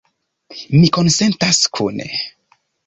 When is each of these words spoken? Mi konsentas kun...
Mi 0.79 0.89
konsentas 0.99 1.63
kun... 1.79 2.05